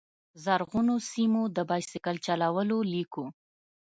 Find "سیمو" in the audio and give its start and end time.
1.09-1.43